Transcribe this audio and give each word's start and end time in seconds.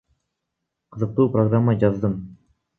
Кызыктуу 0.95 1.27
программа 1.37 1.79
жаздым 1.85 2.19